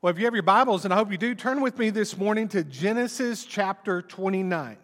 [0.00, 2.16] Well, if you have your Bibles, and I hope you do, turn with me this
[2.16, 4.76] morning to Genesis chapter 29.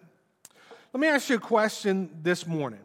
[0.93, 2.81] Let me ask you a question this morning.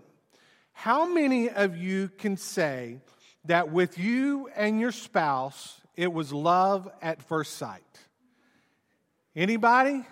[0.71, 2.99] How many of you can say
[3.45, 7.81] that with you and your spouse, it was love at first sight?
[9.35, 10.05] Anybody?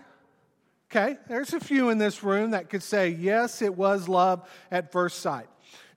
[0.90, 4.92] Okay, there's a few in this room that could say, yes, it was love at
[4.92, 5.50] first sight.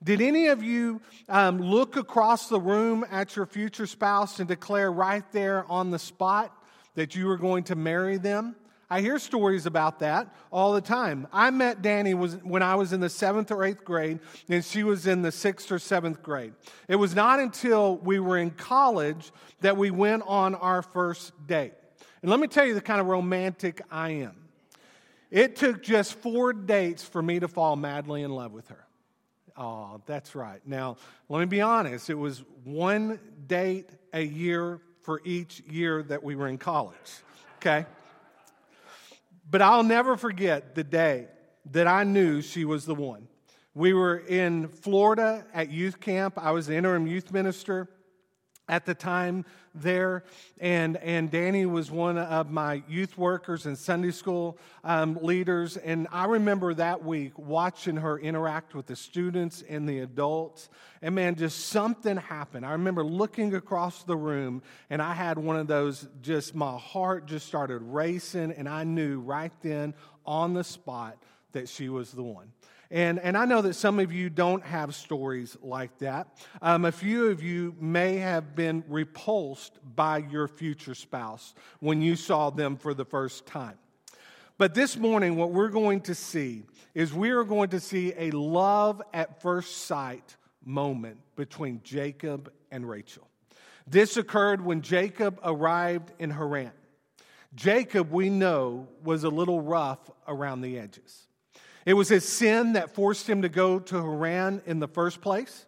[0.03, 4.91] Did any of you um, look across the room at your future spouse and declare
[4.91, 6.57] right there on the spot
[6.95, 8.57] that you were going to marry them?
[8.93, 11.29] I hear stories about that all the time.
[11.33, 14.19] I met Danny was, when I was in the seventh or eighth grade,
[14.49, 16.55] and she was in the sixth or seventh grade.
[16.89, 19.31] It was not until we were in college
[19.61, 21.75] that we went on our first date.
[22.23, 24.49] And let me tell you the kind of romantic I am.
[25.31, 28.87] It took just four dates for me to fall madly in love with her.
[29.61, 30.67] Oh, that's right.
[30.67, 30.97] Now,
[31.29, 32.09] let me be honest.
[32.09, 36.97] It was one date a year for each year that we were in college.
[37.59, 37.85] Okay?
[39.51, 41.27] But I'll never forget the day
[41.73, 43.29] that I knew she was the one.
[43.75, 46.39] We were in Florida at youth camp.
[46.39, 47.91] I was the interim youth minister
[48.71, 50.23] at the time there,
[50.61, 55.77] and, and Danny was one of my youth workers and Sunday school um, leaders.
[55.77, 60.69] And I remember that week watching her interact with the students and the adults.
[61.03, 62.65] And man, just something happened.
[62.65, 67.27] I remember looking across the room, and I had one of those just, my heart
[67.27, 71.21] just started racing, and I knew right then on the spot
[71.53, 72.53] that she was the one.
[72.91, 76.27] And, and I know that some of you don't have stories like that.
[76.61, 82.17] Um, a few of you may have been repulsed by your future spouse when you
[82.17, 83.79] saw them for the first time.
[84.59, 88.33] But this morning, what we're going to see is we are going to see a
[88.33, 93.27] love at first sight moment between Jacob and Rachel.
[93.87, 96.73] This occurred when Jacob arrived in Haran.
[97.55, 101.27] Jacob, we know, was a little rough around the edges.
[101.91, 105.67] It was his sin that forced him to go to Haran in the first place.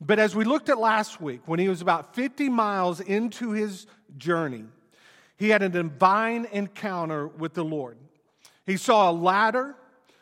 [0.00, 3.86] But as we looked at last week, when he was about 50 miles into his
[4.18, 4.64] journey,
[5.36, 7.98] he had a divine encounter with the Lord.
[8.66, 9.76] He saw a ladder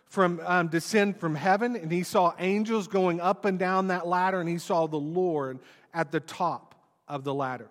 [0.05, 4.41] from um, descend from heaven, and he saw angels going up and down that ladder,
[4.41, 5.61] and he saw the Lord
[5.95, 6.75] at the top
[7.09, 7.71] of the ladder.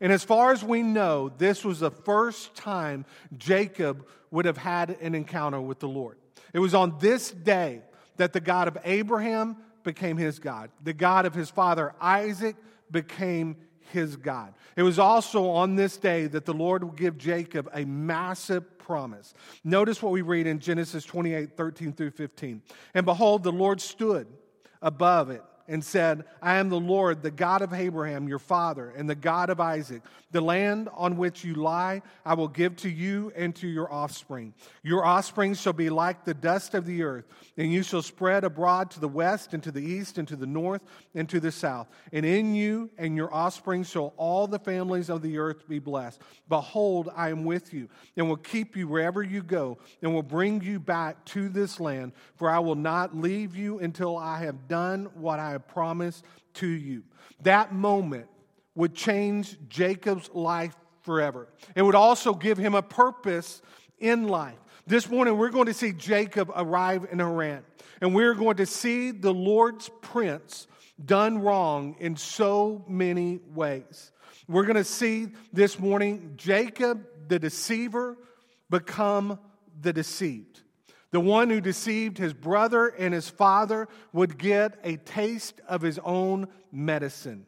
[0.00, 3.04] And as far as we know, this was the first time
[3.38, 6.18] Jacob would have had an encounter with the Lord.
[6.52, 7.82] It was on this day
[8.16, 10.70] that the God of Abraham became his God.
[10.82, 12.56] The God of his father Isaac
[12.90, 13.56] became
[13.90, 14.54] his God.
[14.76, 19.34] It was also on this day that the Lord would give Jacob a massive promise.
[19.64, 22.62] Notice what we read in Genesis 28 13 through 15.
[22.94, 24.26] And behold, the Lord stood
[24.80, 29.08] above it and said, I am the Lord, the God of Abraham, your father, and
[29.08, 30.02] the God of Isaac.
[30.30, 34.54] The land on which you lie, I will give to you and to your offspring.
[34.82, 38.90] Your offspring shall be like the dust of the earth, and you shall spread abroad
[38.92, 40.82] to the west, and to the east, and to the north,
[41.14, 41.86] and to the south.
[42.12, 46.22] And in you and your offspring shall all the families of the earth be blessed.
[46.48, 50.62] Behold, I am with you, and will keep you wherever you go, and will bring
[50.62, 55.10] you back to this land, for I will not leave you until I have done
[55.14, 56.24] what I have promised
[56.54, 57.02] to you.
[57.42, 58.26] That moment
[58.74, 61.48] would change Jacob's life forever.
[61.74, 63.62] It would also give him a purpose
[63.98, 64.58] in life.
[64.86, 67.62] This morning, we're going to see Jacob arrive in Haran,
[68.00, 70.66] and we're going to see the Lord's prince
[71.04, 74.10] done wrong in so many ways.
[74.48, 78.16] We're going to see this morning Jacob, the deceiver,
[78.70, 79.38] become
[79.80, 80.61] the deceived.
[81.12, 86.00] The one who deceived his brother and his father would get a taste of his
[86.00, 87.46] own medicine.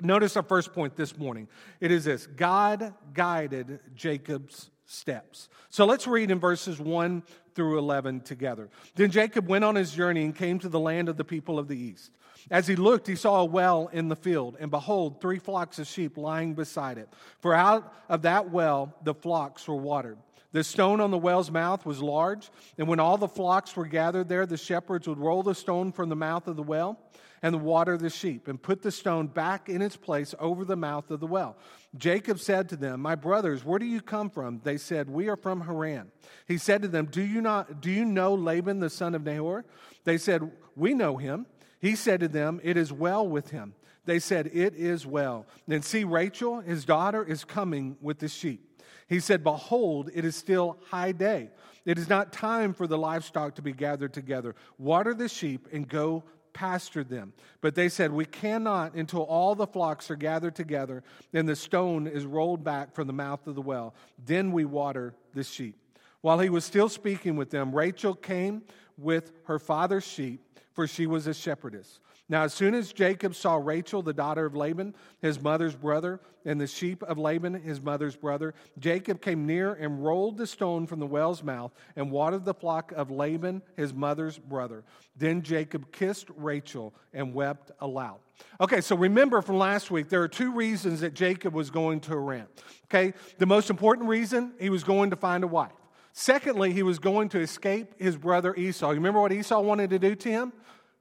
[0.00, 1.48] Notice our first point this morning.
[1.80, 5.48] It is this God guided Jacob's steps.
[5.70, 7.22] So let's read in verses 1
[7.54, 8.68] through 11 together.
[8.94, 11.68] Then Jacob went on his journey and came to the land of the people of
[11.68, 12.12] the east.
[12.50, 15.86] As he looked, he saw a well in the field, and behold, three flocks of
[15.86, 17.08] sheep lying beside it.
[17.40, 20.18] For out of that well the flocks were watered.
[20.52, 24.28] The stone on the well's mouth was large, and when all the flocks were gathered
[24.28, 26.98] there, the shepherds would roll the stone from the mouth of the well
[27.42, 31.10] and water the sheep, and put the stone back in its place over the mouth
[31.10, 31.56] of the well.
[31.96, 34.60] Jacob said to them, My brothers, where do you come from?
[34.64, 36.10] They said, We are from Haran.
[36.46, 39.64] He said to them, Do you not do you know Laban the son of Nahor?
[40.04, 41.46] They said, We know him.
[41.80, 43.74] He said to them, It is well with him.
[44.04, 45.46] They said, It is well.
[45.66, 48.82] Then see, Rachel, his daughter, is coming with the sheep.
[49.08, 51.50] He said, Behold, it is still high day.
[51.84, 54.54] It is not time for the livestock to be gathered together.
[54.76, 57.32] Water the sheep and go pasture them.
[57.60, 61.02] But they said, We cannot until all the flocks are gathered together
[61.32, 63.94] and the stone is rolled back from the mouth of the well.
[64.22, 65.76] Then we water the sheep.
[66.20, 68.62] While he was still speaking with them, Rachel came
[68.96, 70.40] with her father's sheep,
[70.72, 72.00] for she was a shepherdess.
[72.30, 76.60] Now, as soon as Jacob saw Rachel, the daughter of Laban, his mother's brother, and
[76.60, 81.00] the sheep of Laban, his mother's brother, Jacob came near and rolled the stone from
[81.00, 84.84] the well's mouth and watered the flock of Laban, his mother's brother.
[85.16, 88.18] Then Jacob kissed Rachel and wept aloud.
[88.60, 92.10] Okay, so remember from last week, there are two reasons that Jacob was going to
[92.10, 92.46] Haran.
[92.84, 95.72] Okay, the most important reason, he was going to find a wife.
[96.12, 98.90] Secondly, he was going to escape his brother Esau.
[98.90, 100.52] You remember what Esau wanted to do to him?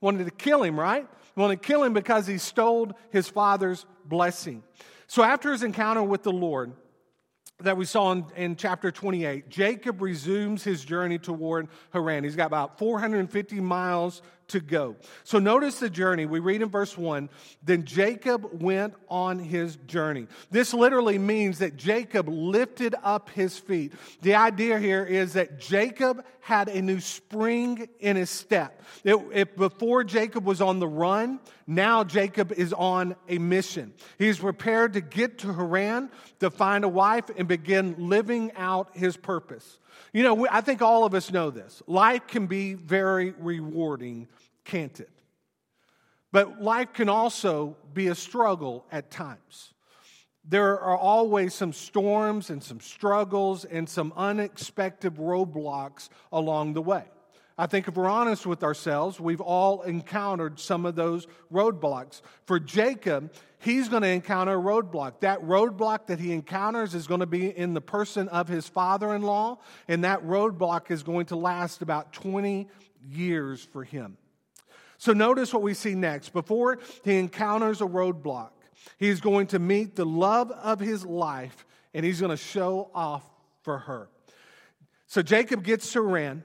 [0.02, 1.08] Wanted to kill him, right?
[1.36, 4.64] Wanted to kill him because he stole his father's blessing.
[5.08, 6.74] So after his encounter with the Lord,
[7.62, 12.24] that we saw in, in, chapter 28, Jacob resumes his journey toward Haran.
[12.24, 14.96] He's got about 450 miles to go.
[15.24, 16.26] So notice the journey.
[16.26, 17.30] We read in verse 1
[17.64, 20.28] Then Jacob went on his journey.
[20.52, 23.94] This literally means that Jacob lifted up his feet.
[24.22, 28.82] The idea here is that Jacob had a new spring in his step.
[29.04, 33.94] It, it, before Jacob was on the run, now Jacob is on a mission.
[34.18, 36.10] He's prepared to get to Haran
[36.40, 39.78] to find a wife and begin living out his purpose.
[40.14, 41.82] You know, I think all of us know this.
[41.88, 44.28] Life can be very rewarding,
[44.64, 45.10] can't it?
[46.32, 49.74] But life can also be a struggle at times.
[50.50, 57.04] There are always some storms and some struggles and some unexpected roadblocks along the way.
[57.60, 62.22] I think if we're honest with ourselves, we've all encountered some of those roadblocks.
[62.46, 65.22] For Jacob, he's going to encounter a roadblock.
[65.22, 69.16] That roadblock that he encounters is going to be in the person of his father
[69.16, 69.58] in law,
[69.88, 72.68] and that roadblock is going to last about 20
[73.10, 74.18] years for him.
[75.00, 76.34] So notice what we see next.
[76.34, 78.52] Before he encounters a roadblock,
[79.00, 81.66] he's going to meet the love of his life,
[81.96, 83.28] and he's going to show off
[83.64, 84.10] for her.
[85.08, 86.44] So Jacob gets to Haran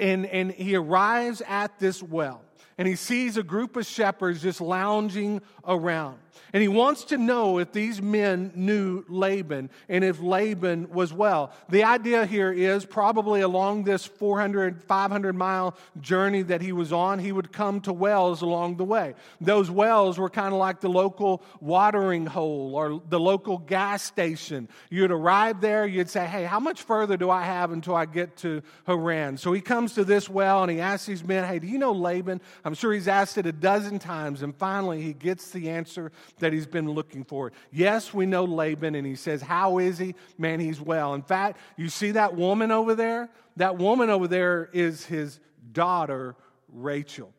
[0.00, 2.42] and, and he arrives at this well
[2.80, 6.18] and he sees a group of shepherds just lounging around.
[6.52, 11.52] And he wants to know if these men knew Laban and if Laban was well.
[11.68, 17.18] The idea here is probably along this 400, 500 mile journey that he was on,
[17.18, 19.14] he would come to wells along the way.
[19.40, 24.68] Those wells were kind of like the local watering hole or the local gas station.
[24.90, 28.36] You'd arrive there, you'd say, Hey, how much further do I have until I get
[28.38, 29.36] to Haran?
[29.36, 31.92] So he comes to this well and he asks these men, Hey, do you know
[31.92, 32.40] Laban?
[32.64, 36.52] I'm sure he's asked it a dozen times, and finally he gets the answer that
[36.52, 37.52] he's been looking for.
[37.70, 40.14] Yes, we know Laban, and he says, How is he?
[40.38, 41.14] Man, he's well.
[41.14, 43.28] In fact, you see that woman over there?
[43.56, 45.40] That woman over there is his
[45.72, 46.36] daughter,
[46.68, 47.32] Rachel.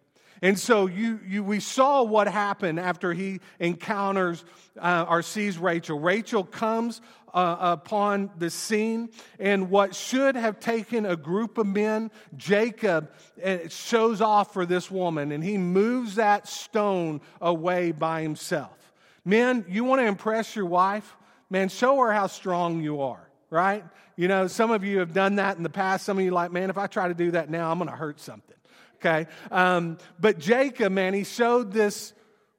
[0.44, 4.44] And so you, you, we saw what happened after he encounters
[4.80, 6.00] uh, or sees Rachel.
[6.00, 7.00] Rachel comes
[7.34, 13.12] uh, upon the scene, and what should have taken a group of men, Jacob
[13.44, 18.94] uh, shows off for this woman, and he moves that stone away by himself.
[19.24, 21.16] Men, you want to impress your wife?
[21.50, 23.84] Man, show her how strong you are, right?
[24.16, 26.06] You know, some of you have done that in the past.
[26.06, 27.96] Some of you like, man, if I try to do that now, I'm going to
[27.96, 28.56] hurt something
[29.04, 29.28] okay?
[29.50, 32.14] Um, but Jacob, man, he showed this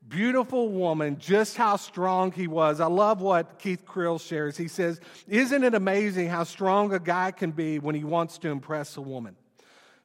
[0.08, 2.81] beautiful woman just how strong he was.
[2.81, 4.56] I love what Keith Krell shares.
[4.56, 8.49] He says, Isn't it amazing how strong a guy can be when he wants to
[8.49, 9.37] impress a woman?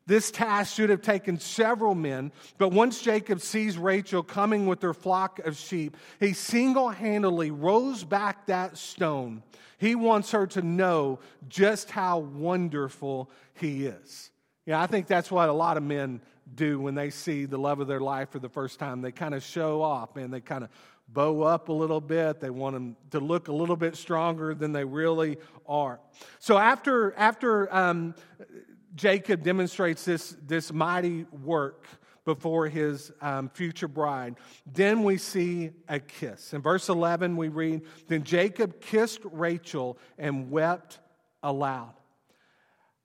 [0.08, 4.94] This task should have taken several men, but once Jacob sees Rachel coming with her
[4.94, 9.44] flock of sheep, he single handedly rolls back that stone.
[9.78, 14.32] He wants her to know just how wonderful he is.
[14.66, 16.22] Yeah, I think that's what a lot of men
[16.56, 19.02] do when they see the love of their life for the first time.
[19.02, 20.70] They kind of show off, and they kind of
[21.10, 22.40] bow up a little bit.
[22.40, 25.38] They want them to look a little bit stronger than they really
[25.68, 26.00] are.
[26.40, 28.16] So after after um,
[28.96, 31.86] Jacob demonstrates this this mighty work
[32.26, 34.36] before his um, future bride,
[34.66, 36.54] then we see a kiss.
[36.54, 41.00] In verse eleven, we read, "Then Jacob kissed Rachel and wept
[41.42, 41.94] aloud."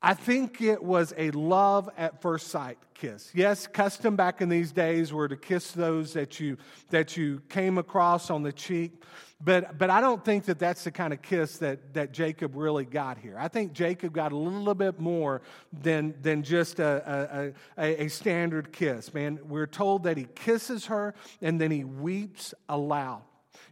[0.04, 3.30] I think it was a love at first sight kiss.
[3.34, 6.56] Yes, custom back in these days were to kiss those that you
[6.90, 9.04] that you came across on the cheek,
[9.40, 12.84] but but I don't think that that's the kind of kiss that that Jacob really
[12.84, 13.36] got here.
[13.38, 15.40] I think Jacob got a little bit more
[15.72, 19.14] than than just a a, a, a standard kiss.
[19.14, 23.22] Man, we're told that he kisses her and then he weeps aloud.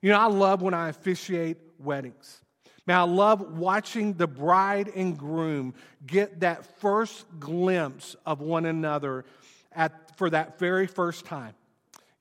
[0.01, 2.41] You know, I love when I officiate weddings.
[2.87, 5.75] Now, I love watching the bride and groom
[6.07, 9.25] get that first glimpse of one another
[9.73, 11.55] at, for that very first time.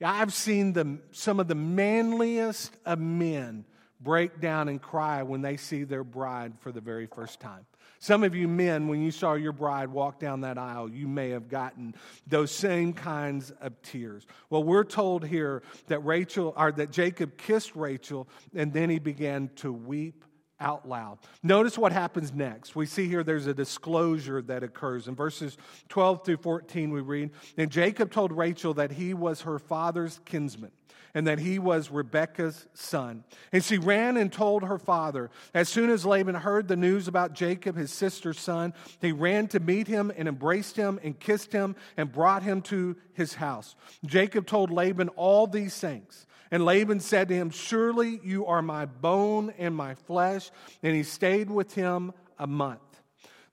[0.04, 3.66] I've seen the, some of the manliest of men
[4.00, 7.66] break down and cry when they see their bride for the very first time.
[8.02, 11.32] Some of you men, when you saw your bride walk down that aisle, you may
[11.32, 11.94] have gotten
[12.26, 14.26] those same kinds of tears.
[14.50, 19.50] Well, we're told here that Rachel or that Jacob kissed Rachel and then he began
[19.58, 20.24] to weep
[20.60, 21.20] out loud.
[21.44, 22.76] Notice what happens next.
[22.76, 25.08] We see here there's a disclosure that occurs.
[25.08, 25.58] In verses
[25.90, 30.72] 12 through 14, we read, And Jacob told Rachel that he was her father's kinsman
[31.14, 33.24] and that he was Rebekah's son.
[33.52, 35.32] And she ran and told her father.
[35.54, 39.60] As soon as Laban heard the news about Jacob, his sister's son, he ran to
[39.60, 43.76] meet him and embraced him and kissed him and brought him to his house.
[44.06, 46.26] Jacob told Laban all these things.
[46.52, 50.50] And Laban said to him, Surely you are my bone and my flesh.
[50.82, 52.82] And he stayed with him a month.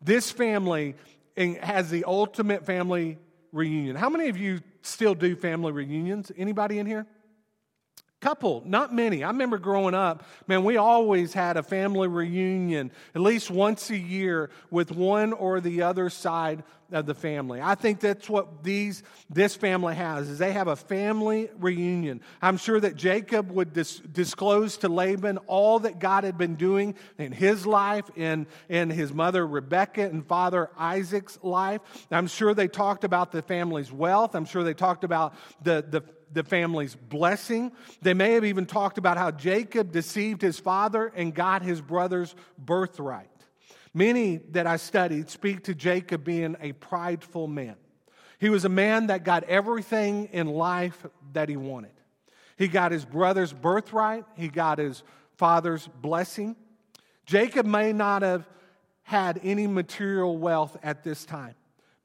[0.00, 0.94] This family
[1.36, 3.18] has the ultimate family
[3.52, 3.96] reunion.
[3.96, 6.32] How many of you still do family reunions?
[6.36, 7.06] Anybody in here?
[8.20, 9.22] Couple, not many.
[9.22, 13.98] I remember growing up, man, we always had a family reunion at least once a
[13.98, 17.60] year with one or the other side of the family.
[17.60, 22.20] I think that's what these this family has is they have a family reunion.
[22.40, 26.94] I'm sure that Jacob would dis- disclose to Laban all that God had been doing
[27.18, 31.80] in his life in in his mother Rebecca and father Isaac's life.
[32.10, 34.34] I'm sure they talked about the family's wealth.
[34.34, 37.72] I'm sure they talked about the the the family's blessing.
[38.02, 42.34] They may have even talked about how Jacob deceived his father and got his brother's
[42.58, 43.30] birthright.
[43.94, 47.76] Many that I studied speak to Jacob being a prideful man.
[48.38, 51.92] He was a man that got everything in life that he wanted.
[52.58, 55.02] He got his brother's birthright, he got his
[55.36, 56.56] father's blessing.
[57.24, 58.46] Jacob may not have
[59.02, 61.54] had any material wealth at this time,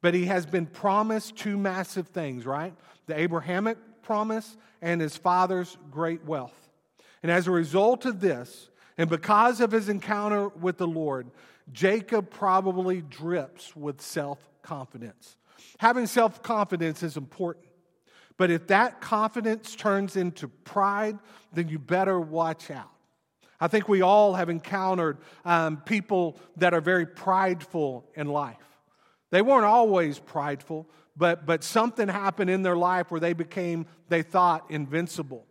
[0.01, 2.73] but he has been promised two massive things, right?
[3.07, 6.70] The Abrahamic promise and his father's great wealth.
[7.24, 11.31] And as a result of this, and because of his encounter with the Lord,
[11.72, 15.38] Jacob probably drips with self confidence.
[15.79, 17.65] Having self confidence is important.
[18.38, 21.20] But if that confidence turns into pride,
[21.53, 22.89] then you better watch out.
[23.60, 28.58] I think we all have encountered um, people that are very prideful in life.
[29.29, 34.22] They weren't always prideful, but, but something happened in their life where they became, they
[34.22, 35.46] thought, invincible.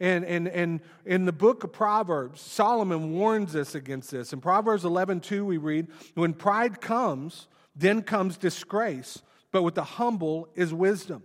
[0.00, 4.32] And, and, and in the book of Proverbs, Solomon warns us against this.
[4.32, 9.84] In Proverbs 11, 2, we read, When pride comes, then comes disgrace, but with the
[9.84, 11.22] humble is wisdom.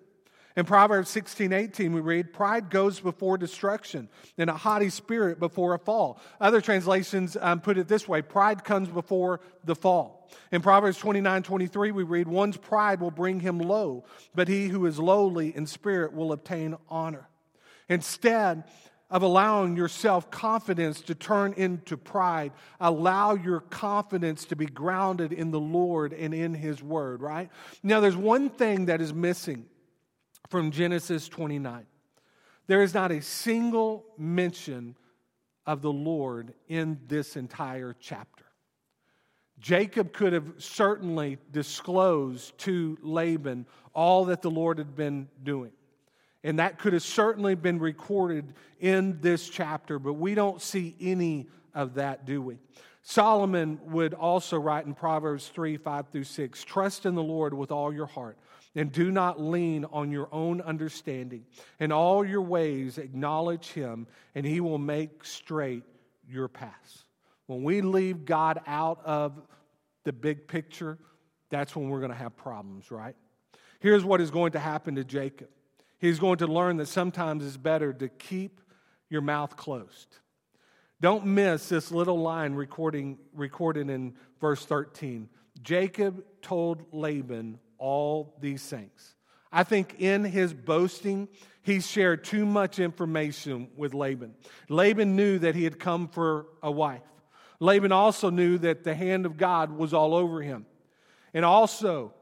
[0.59, 5.73] In Proverbs 16, 18, we read, Pride goes before destruction, and a haughty spirit before
[5.73, 6.19] a fall.
[6.41, 10.29] Other translations um, put it this way Pride comes before the fall.
[10.51, 14.03] In Proverbs 29 23, we read, One's pride will bring him low,
[14.35, 17.29] but he who is lowly in spirit will obtain honor.
[17.87, 18.65] Instead
[19.09, 22.51] of allowing your self confidence to turn into pride,
[22.81, 27.49] allow your confidence to be grounded in the Lord and in his word, right?
[27.81, 29.65] Now, there's one thing that is missing
[30.47, 31.85] from Genesis 29.
[32.67, 34.95] There is not a single mention
[35.65, 38.45] of the Lord in this entire chapter.
[39.59, 45.71] Jacob could have certainly disclosed to Laban all that the Lord had been doing.
[46.43, 51.47] And that could have certainly been recorded in this chapter, but we don't see any
[51.73, 52.57] of that, do we?
[53.01, 57.71] Solomon would also write in Proverbs 3 5 through 6 Trust in the Lord with
[57.71, 58.37] all your heart,
[58.75, 61.45] and do not lean on your own understanding.
[61.79, 65.83] In all your ways, acknowledge him, and he will make straight
[66.27, 67.05] your paths.
[67.47, 69.41] When we leave God out of
[70.03, 70.97] the big picture,
[71.49, 73.15] that's when we're going to have problems, right?
[73.79, 75.49] Here's what is going to happen to Jacob
[75.97, 78.61] he's going to learn that sometimes it's better to keep
[79.09, 80.17] your mouth closed.
[81.01, 85.29] Don't miss this little line recording, recorded in verse 13.
[85.61, 89.15] Jacob told Laban all these things.
[89.51, 91.27] I think in his boasting,
[91.63, 94.35] he shared too much information with Laban.
[94.69, 97.01] Laban knew that he had come for a wife.
[97.59, 100.65] Laban also knew that the hand of God was all over him.
[101.33, 102.13] And also,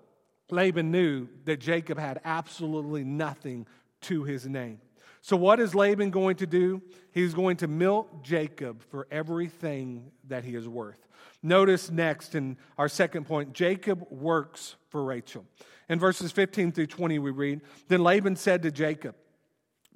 [0.50, 3.68] Laban knew that Jacob had absolutely nothing
[4.02, 4.80] to his name.
[5.28, 6.82] So, what is Laban going to do?
[7.12, 11.06] He's going to milk Jacob for everything that he is worth.
[11.44, 15.44] Notice next in our second point Jacob works for Rachel.
[15.90, 19.16] In verses 15 through 20, we read Then Laban said to Jacob,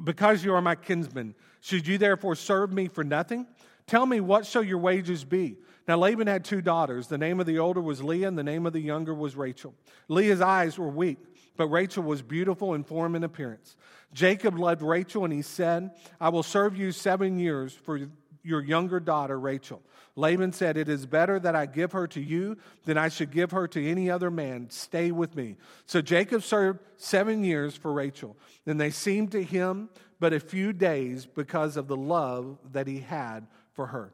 [0.04, 3.48] Because you are my kinsman, should you therefore serve me for nothing?
[3.88, 5.56] Tell me, what shall your wages be?
[5.88, 7.08] Now, Laban had two daughters.
[7.08, 9.74] The name of the older was Leah, and the name of the younger was Rachel.
[10.10, 11.20] Leah's eyes were weak,
[11.58, 13.76] but Rachel was beautiful in form and appearance.
[14.14, 18.00] Jacob loved Rachel, and he said, I will serve you seven years for
[18.44, 19.82] your younger daughter, Rachel.
[20.16, 23.52] Laban said, It is better that I give her to you than I should give
[23.52, 24.70] her to any other man.
[24.70, 25.58] Stay with me.
[25.86, 28.36] So Jacob served seven years for Rachel.
[28.66, 29.90] and they seemed to him
[30.20, 34.14] but a few days because of the love that he had for her.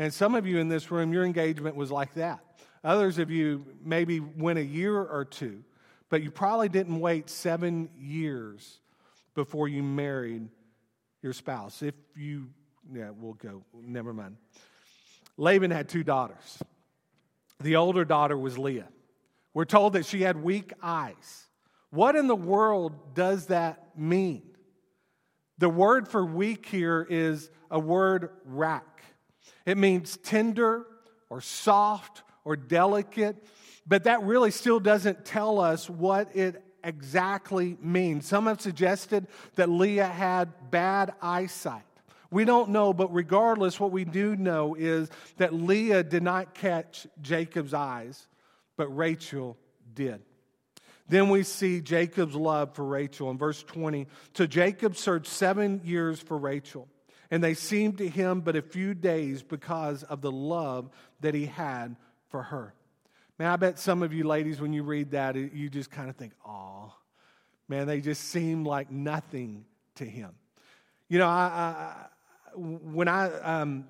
[0.00, 2.40] And some of you in this room, your engagement was like that.
[2.82, 5.62] Others of you maybe went a year or two,
[6.08, 8.80] but you probably didn't wait seven years
[9.34, 10.48] before you married
[11.20, 11.82] your spouse.
[11.82, 12.48] If you,
[12.90, 14.38] yeah, we'll go, never mind.
[15.36, 16.62] Laban had two daughters.
[17.60, 18.88] The older daughter was Leah.
[19.52, 21.44] We're told that she had weak eyes.
[21.90, 24.44] What in the world does that mean?
[25.58, 28.86] The word for weak here is a word rak.
[29.66, 30.86] It means tender
[31.28, 33.36] or soft or delicate,
[33.86, 38.26] but that really still doesn't tell us what it exactly means.
[38.26, 41.82] Some have suggested that Leah had bad eyesight.
[42.30, 47.06] We don't know, but regardless, what we do know is that Leah did not catch
[47.20, 48.28] Jacob's eyes,
[48.76, 49.56] but Rachel
[49.94, 50.22] did.
[51.08, 54.06] Then we see Jacob's love for Rachel in verse 20.
[54.34, 56.88] So Jacob served seven years for Rachel
[57.30, 60.90] and they seemed to him but a few days because of the love
[61.20, 61.96] that he had
[62.28, 62.74] for her.
[63.38, 66.16] Man, I bet some of you ladies, when you read that, you just kind of
[66.16, 66.92] think, "Oh,
[67.68, 69.64] man, they just seem like nothing
[69.94, 70.34] to him."
[71.08, 72.06] You know, I, I
[72.54, 73.86] when I um,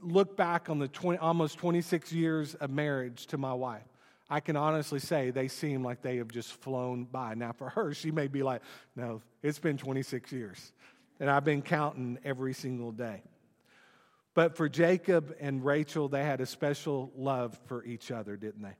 [0.00, 3.84] look back on the 20, almost 26 years of marriage to my wife,
[4.28, 7.34] I can honestly say they seem like they have just flown by.
[7.34, 8.62] Now, for her, she may be like,
[8.96, 10.72] no, it's been 26 years
[11.20, 13.22] and I've been counting every single day.
[14.34, 18.76] But for Jacob and Rachel, they had a special love for each other, didn't they?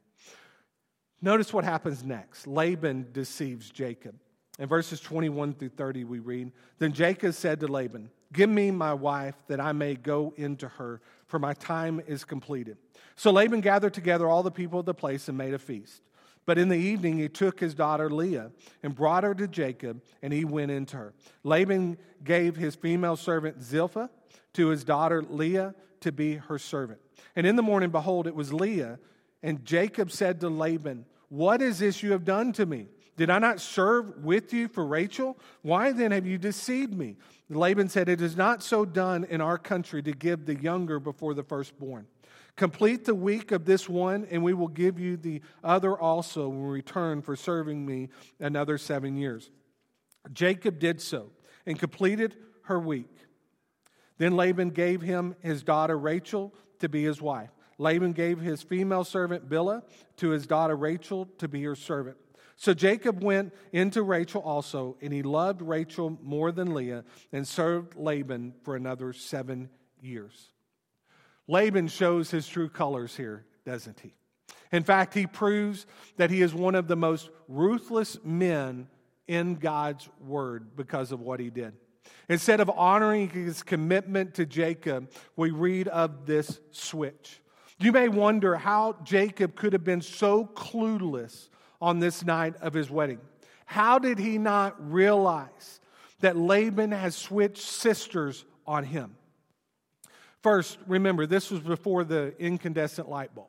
[1.23, 2.47] Notice what happens next.
[2.47, 4.16] Laban deceives Jacob.
[4.59, 8.92] In verses 21 through 30, we read Then Jacob said to Laban, Give me my
[8.92, 12.77] wife that I may go into her, for my time is completed.
[13.16, 16.03] So Laban gathered together all the people of the place and made a feast.
[16.46, 18.50] But in the evening, he took his daughter Leah
[18.83, 21.14] and brought her to Jacob, and he went into her.
[21.42, 24.11] Laban gave his female servant Zilpah
[24.54, 27.00] to his daughter Leah to be her servant.
[27.35, 28.98] And in the morning, behold, it was Leah.
[29.42, 32.88] And Jacob said to Laban, What is this you have done to me?
[33.16, 35.38] Did I not serve with you for Rachel?
[35.62, 37.16] Why then have you deceived me?
[37.48, 41.33] Laban said, It is not so done in our country to give the younger before
[41.33, 42.07] the firstborn.
[42.56, 46.62] Complete the week of this one, and we will give you the other also in
[46.62, 49.50] return for serving me another seven years.
[50.32, 51.30] Jacob did so
[51.66, 53.10] and completed her week.
[54.18, 57.50] Then Laban gave him his daughter Rachel to be his wife.
[57.78, 59.82] Laban gave his female servant Bilhah
[60.18, 62.16] to his daughter Rachel to be her servant.
[62.56, 67.96] So Jacob went into Rachel also, and he loved Rachel more than Leah and served
[67.96, 70.52] Laban for another seven years.
[71.46, 74.14] Laban shows his true colors here, doesn't he?
[74.72, 78.88] In fact, he proves that he is one of the most ruthless men
[79.28, 81.74] in God's word because of what he did.
[82.28, 87.40] Instead of honoring his commitment to Jacob, we read of this switch.
[87.78, 91.48] You may wonder how Jacob could have been so clueless
[91.80, 93.20] on this night of his wedding.
[93.66, 95.80] How did he not realize
[96.20, 99.16] that Laban has switched sisters on him?
[100.44, 103.48] First, remember, this was before the incandescent light bulb,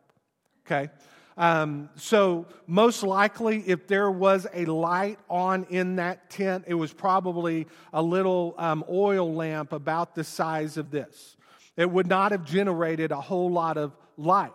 [0.65, 0.89] okay?
[1.35, 6.93] Um, so, most likely, if there was a light on in that tent, it was
[6.93, 11.35] probably a little um, oil lamp about the size of this.
[11.75, 14.53] It would not have generated a whole lot of light.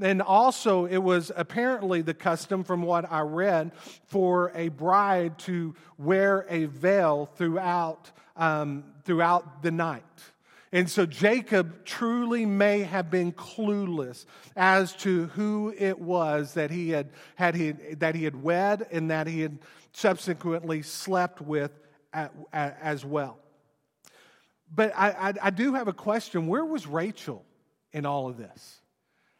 [0.00, 3.72] And also, it was apparently the custom, from what I read,
[4.06, 10.02] for a bride to wear a veil throughout, um, throughout the night.
[10.74, 14.24] And so Jacob truly may have been clueless
[14.56, 19.10] as to who it was that he had, had he, that he had wed and
[19.10, 19.58] that he had
[19.92, 21.70] subsequently slept with
[22.52, 23.38] as well.
[24.74, 26.46] But I, I, I do have a question.
[26.46, 27.44] Where was Rachel
[27.92, 28.81] in all of this?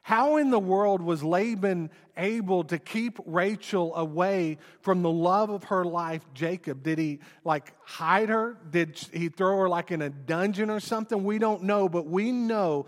[0.03, 5.65] How in the world was Laban able to keep Rachel away from the love of
[5.65, 6.83] her life, Jacob?
[6.83, 8.59] Did he like hide her?
[8.69, 11.23] Did he throw her like in a dungeon or something?
[11.23, 12.87] We don't know, but we know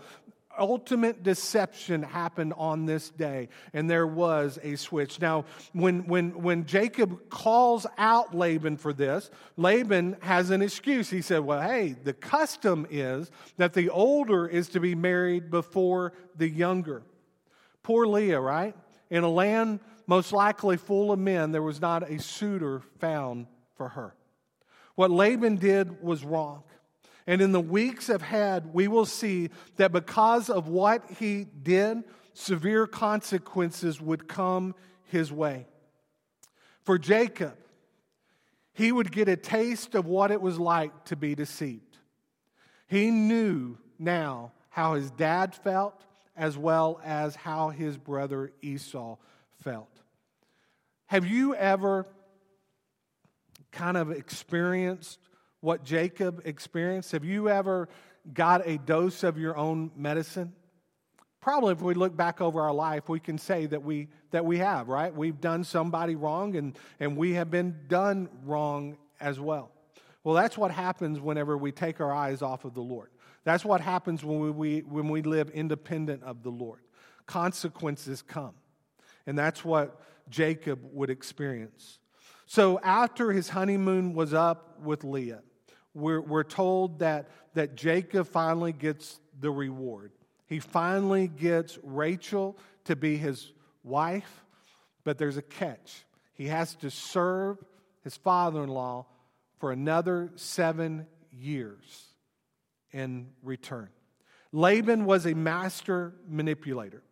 [0.57, 5.19] ultimate deception happened on this day and there was a switch.
[5.19, 11.09] Now when when when jacob calls out laban for this laban has an excuse.
[11.09, 16.13] He said well hey the custom is that the older is to be married before
[16.35, 17.03] the younger.
[17.83, 18.75] Poor leah right?
[19.09, 23.89] In a land most likely full of men there was not a suitor found for
[23.89, 24.15] her.
[24.95, 26.63] What laban did was wrong
[27.27, 32.85] and in the weeks ahead, we will see that because of what he did, severe
[32.85, 35.67] consequences would come his way.
[36.83, 37.57] For Jacob,
[38.73, 41.97] he would get a taste of what it was like to be deceived.
[42.87, 49.17] He knew now how his dad felt as well as how his brother Esau
[49.63, 49.89] felt.
[51.07, 52.05] Have you ever
[53.71, 55.19] kind of experienced
[55.65, 57.11] what Jacob experienced?
[57.11, 57.89] Have you ever
[58.35, 60.53] got a dose of your own medicine?
[61.41, 64.59] Probably if we look back over our life, we can say that we, that we
[64.59, 65.13] have, right?
[65.13, 69.71] We've done somebody wrong and, and we have been done wrong as well.
[70.23, 73.09] Well, that's what happens whenever we take our eyes off of the Lord.
[73.43, 76.81] That's what happens when we, we, when we live independent of the Lord.
[77.25, 78.53] Consequences come.
[79.25, 79.99] And that's what
[80.29, 81.97] Jacob would experience.
[82.45, 85.41] So after his honeymoon was up with Leah,
[85.95, 90.11] we're, we're told that, that Jacob finally gets the reward.
[90.45, 93.51] He finally gets Rachel to be his
[93.83, 94.43] wife,
[95.03, 96.05] but there's a catch.
[96.33, 97.57] He has to serve
[98.03, 99.07] his father in law
[99.59, 102.05] for another seven years
[102.91, 103.89] in return.
[104.51, 107.03] Laban was a master manipulator.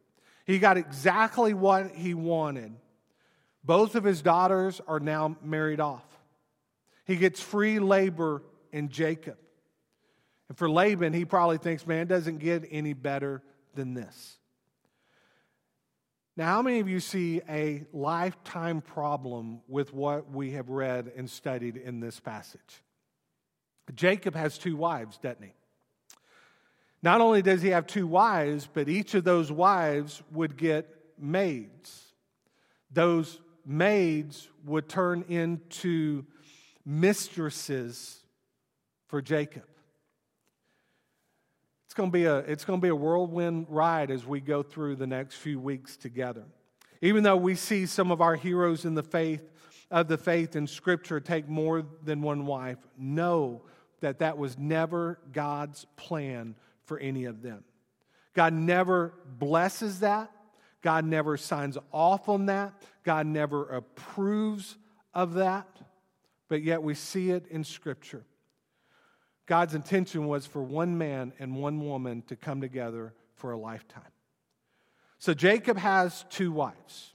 [0.46, 2.74] He got exactly what he wanted.
[3.64, 6.06] Both of his daughters are now married off.
[7.06, 8.44] He gets free labor
[8.74, 9.38] and Jacob.
[10.50, 13.42] And for Laban, he probably thinks, man, it doesn't get any better
[13.76, 14.38] than this.
[16.36, 21.30] Now, how many of you see a lifetime problem with what we have read and
[21.30, 22.82] studied in this passage?
[23.94, 25.54] Jacob has two wives, doesn't he?
[27.04, 32.14] Not only does he have two wives, but each of those wives would get maids.
[32.92, 36.26] Those maids would turn into
[36.86, 38.23] mistresses
[39.14, 39.68] for Jacob.
[41.86, 44.64] It's going, to be a, it's going to be a whirlwind ride as we go
[44.64, 46.46] through the next few weeks together.
[47.00, 49.52] Even though we see some of our heroes in the faith
[49.92, 53.62] of the faith in Scripture take more than one wife, know
[54.00, 57.64] that that was never God's plan for any of them.
[58.34, 60.32] God never blesses that.
[60.82, 62.74] God never signs off on that.
[63.04, 64.76] God never approves
[65.14, 65.68] of that.
[66.48, 68.26] But yet we see it in Scripture.
[69.46, 74.04] God's intention was for one man and one woman to come together for a lifetime.
[75.20, 77.14] So Jacob has two wives,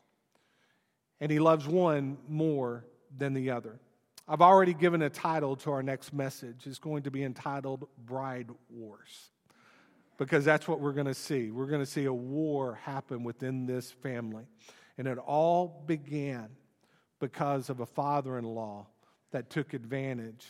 [1.20, 2.84] and he loves one more
[3.16, 3.80] than the other.
[4.26, 6.66] I've already given a title to our next message.
[6.66, 9.30] It's going to be entitled Bride Wars,
[10.18, 11.50] because that's what we're going to see.
[11.50, 14.44] We're going to see a war happen within this family.
[14.98, 16.48] And it all began
[17.20, 18.86] because of a father in law
[19.30, 20.46] that took advantage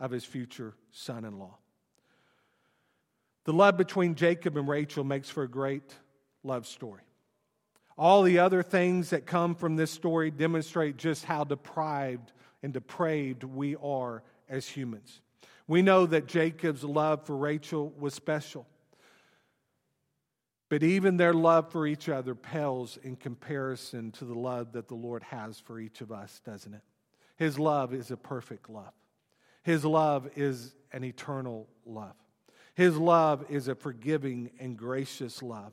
[0.00, 1.56] of his future son in law.
[3.44, 5.94] The love between Jacob and Rachel makes for a great
[6.42, 7.02] love story.
[7.96, 13.44] All the other things that come from this story demonstrate just how deprived and depraved
[13.44, 15.20] we are as humans.
[15.66, 18.66] We know that Jacob's love for Rachel was special.
[20.68, 24.94] But even their love for each other pales in comparison to the love that the
[24.94, 26.82] Lord has for each of us, doesn't it?
[27.36, 28.92] His love is a perfect love.
[29.64, 32.14] His love is an eternal love.
[32.74, 35.72] His love is a forgiving and gracious love.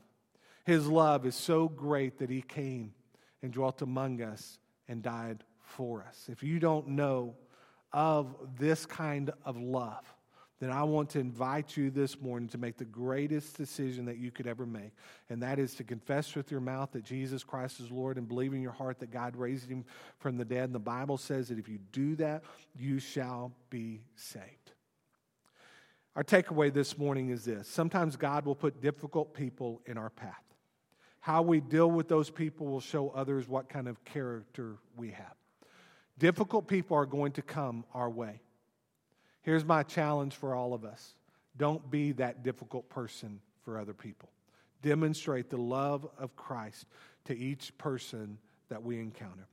[0.64, 2.94] His love is so great that He came
[3.42, 6.28] and dwelt among us and died for us.
[6.30, 7.34] If you don't know
[7.92, 10.04] of this kind of love,
[10.62, 14.30] then I want to invite you this morning to make the greatest decision that you
[14.30, 14.92] could ever make.
[15.28, 18.54] And that is to confess with your mouth that Jesus Christ is Lord and believe
[18.54, 19.84] in your heart that God raised him
[20.20, 20.66] from the dead.
[20.66, 22.44] And the Bible says that if you do that,
[22.78, 24.70] you shall be saved.
[26.14, 30.44] Our takeaway this morning is this sometimes God will put difficult people in our path.
[31.18, 35.34] How we deal with those people will show others what kind of character we have.
[36.20, 38.42] Difficult people are going to come our way.
[39.42, 41.14] Here's my challenge for all of us
[41.56, 44.30] don't be that difficult person for other people.
[44.80, 46.86] Demonstrate the love of Christ
[47.26, 49.46] to each person that we encounter.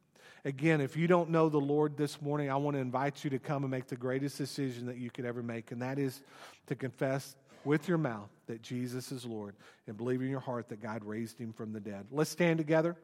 [0.45, 3.39] Again, if you don't know the Lord this morning, I want to invite you to
[3.39, 6.21] come and make the greatest decision that you could ever make, and that is
[6.67, 10.81] to confess with your mouth that Jesus is Lord and believe in your heart that
[10.81, 12.07] God raised him from the dead.
[12.09, 12.95] Let's stand together.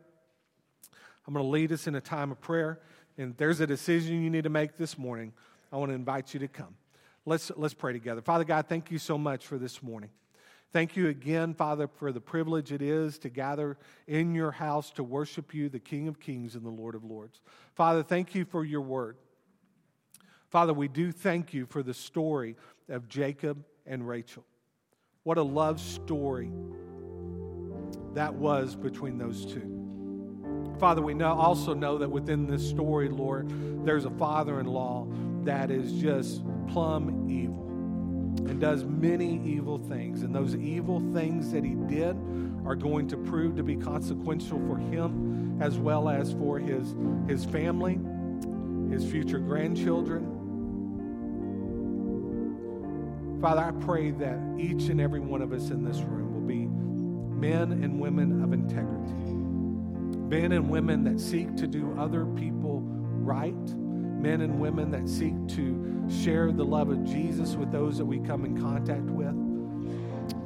[1.27, 2.79] I'm going to lead us in a time of prayer,
[3.17, 5.33] and there's a decision you need to make this morning.
[5.71, 6.75] I want to invite you to come.
[7.25, 8.21] Let's, let's pray together.
[8.21, 10.09] Father God, thank you so much for this morning.
[10.71, 15.03] Thank you again, Father, for the privilege it is to gather in your house to
[15.03, 17.39] worship you, the King of Kings and the Lord of Lords.
[17.75, 19.15] Father, thank you for your word.
[20.49, 22.55] Father, we do thank you for the story
[22.89, 24.43] of Jacob and Rachel.
[25.23, 26.51] What a love story
[28.13, 30.75] that was between those two.
[30.79, 33.49] Father, we know, also know that within this story, Lord,
[33.85, 35.07] there's a father in law
[35.45, 37.65] that is just plumb evil
[38.49, 40.23] and does many evil things.
[40.23, 42.17] And those evil things that he did
[42.65, 46.95] are going to prove to be consequential for him as well as for his,
[47.27, 47.99] his family,
[48.91, 50.31] his future grandchildren.
[53.41, 56.65] Father, I pray that each and every one of us in this room will be
[57.39, 59.13] men and women of integrity,
[60.27, 63.53] men and women that seek to do other people right
[64.25, 68.17] men and women that seek to share the love of Jesus with those that we
[68.19, 69.35] come in contact with.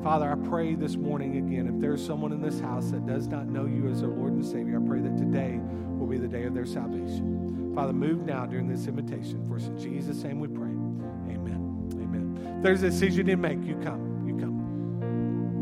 [0.04, 3.48] Father, I pray this morning again, if there's someone in this house that does not
[3.48, 5.62] know you as their Lord and Savior, I pray that today
[5.98, 7.72] will be the day of their salvation.
[7.74, 9.48] Father, move now during this invitation.
[9.48, 10.72] For in Jesus' name we pray.
[11.34, 11.90] Amen.
[11.94, 12.56] Amen.
[12.58, 14.09] If there's a decision to make, you come.